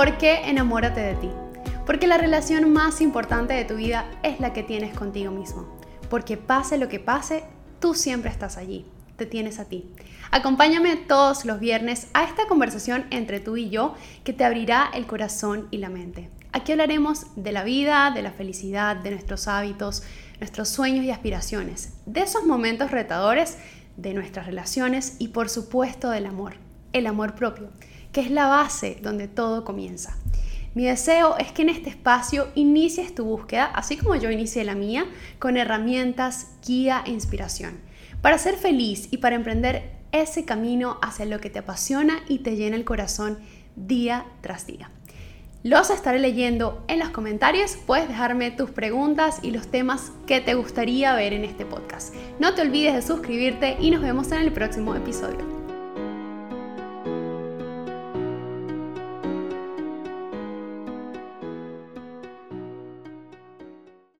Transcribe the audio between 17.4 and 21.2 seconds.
la vida, de la felicidad, de nuestros hábitos, nuestros sueños y